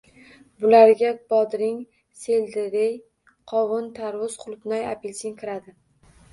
[0.63, 1.75] Bularga bodring,
[2.23, 2.91] selderey,
[3.55, 5.79] qovun, tarvuz, qulupnay, apelsin kiradi.